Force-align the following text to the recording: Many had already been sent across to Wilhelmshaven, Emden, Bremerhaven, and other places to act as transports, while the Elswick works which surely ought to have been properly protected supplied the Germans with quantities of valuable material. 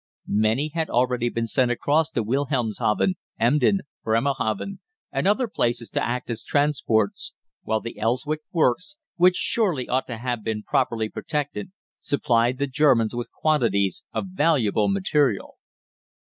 Many 0.29 0.69
had 0.69 0.89
already 0.89 1.29
been 1.29 1.45
sent 1.45 1.69
across 1.69 2.09
to 2.09 2.23
Wilhelmshaven, 2.23 3.17
Emden, 3.39 3.81
Bremerhaven, 4.03 4.79
and 5.11 5.27
other 5.27 5.47
places 5.47 5.91
to 5.91 6.03
act 6.03 6.31
as 6.31 6.43
transports, 6.43 7.33
while 7.61 7.81
the 7.81 7.99
Elswick 7.99 8.41
works 8.51 8.97
which 9.17 9.35
surely 9.35 9.87
ought 9.87 10.07
to 10.07 10.17
have 10.17 10.43
been 10.43 10.63
properly 10.63 11.07
protected 11.07 11.71
supplied 11.99 12.57
the 12.57 12.65
Germans 12.65 13.13
with 13.13 13.31
quantities 13.31 14.03
of 14.11 14.25
valuable 14.33 14.87
material. 14.89 15.57